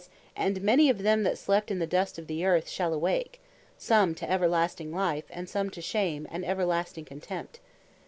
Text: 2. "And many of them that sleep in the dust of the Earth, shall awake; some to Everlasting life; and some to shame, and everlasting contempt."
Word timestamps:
2. 0.01 0.07
"And 0.35 0.61
many 0.63 0.89
of 0.89 1.03
them 1.03 1.21
that 1.21 1.37
sleep 1.37 1.69
in 1.69 1.77
the 1.77 1.85
dust 1.85 2.17
of 2.17 2.25
the 2.25 2.43
Earth, 2.43 2.67
shall 2.67 2.91
awake; 2.91 3.39
some 3.77 4.15
to 4.15 4.27
Everlasting 4.27 4.91
life; 4.91 5.25
and 5.29 5.47
some 5.47 5.69
to 5.69 5.79
shame, 5.79 6.27
and 6.31 6.43
everlasting 6.43 7.05
contempt." 7.05 7.59